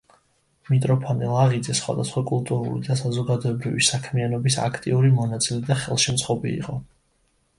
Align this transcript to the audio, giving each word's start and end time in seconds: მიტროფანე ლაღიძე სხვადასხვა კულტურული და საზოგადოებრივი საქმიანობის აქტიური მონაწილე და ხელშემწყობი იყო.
მიტროფანე 0.69 1.27
ლაღიძე 1.31 1.75
სხვადასხვა 1.79 2.23
კულტურული 2.31 2.81
და 2.87 2.97
საზოგადოებრივი 3.03 3.85
საქმიანობის 3.89 4.57
აქტიური 4.65 5.11
მონაწილე 5.21 5.61
და 5.71 5.77
ხელშემწყობი 5.83 6.57
იყო. 6.63 6.81